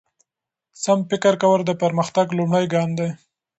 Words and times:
سم 0.83 0.99
فکر 1.09 1.33
کول 1.41 1.61
د 1.65 1.71
پرمختګ 1.83 2.27
لومړی 2.37 2.65
ګام 2.73 2.89
دی. 2.99 3.09